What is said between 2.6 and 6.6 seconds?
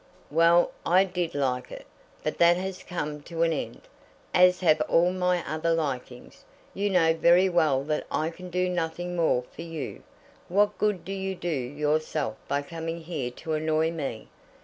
come to an end, as have all my other likings.